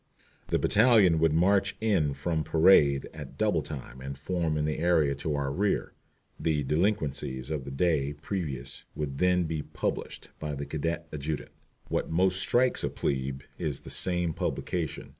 The 0.47 0.57
battalion 0.57 1.19
would 1.19 1.31
march 1.31 1.75
in 1.79 2.15
from 2.15 2.43
parade 2.43 3.07
at 3.13 3.37
double 3.37 3.61
time 3.61 4.01
and 4.01 4.17
form 4.17 4.57
in 4.57 4.65
the 4.65 4.79
area 4.79 5.13
to 5.13 5.35
our 5.35 5.51
rear. 5.51 5.93
The 6.39 6.63
delinquencies 6.63 7.51
of 7.51 7.65
the 7.65 7.71
day 7.71 8.13
previous 8.13 8.85
would 8.95 9.19
then 9.19 9.43
be 9.43 9.61
published 9.61 10.29
by 10.39 10.55
the 10.55 10.65
cadet 10.65 11.07
adjutant. 11.13 11.51
What 11.87 12.09
most 12.09 12.39
strikes 12.39 12.83
a 12.83 12.89
"plebe" 12.89 13.41
is 13.59 13.81
this 13.81 13.93
same 13.95 14.33
publication. 14.33 15.09